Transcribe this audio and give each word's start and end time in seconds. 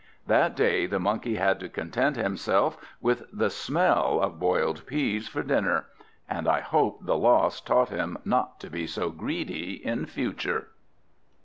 That 0.25 0.55
day 0.55 0.87
the 0.87 0.97
Monkey 0.99 1.35
had 1.35 1.59
to 1.59 1.69
content 1.69 2.15
himself 2.15 2.75
with 3.01 3.21
the 3.31 3.51
smell 3.51 4.19
of 4.19 4.39
boiled 4.39 4.87
peas 4.87 5.27
for 5.27 5.43
dinner, 5.43 5.85
and 6.27 6.47
I 6.47 6.59
hope 6.59 7.05
the 7.05 7.15
loss 7.15 7.61
taught 7.61 7.89
him 7.89 8.17
not 8.25 8.59
to 8.61 8.71
be 8.71 8.87
so 8.87 9.11
greedy 9.11 9.73
in 9.85 10.07
future. 10.07 10.69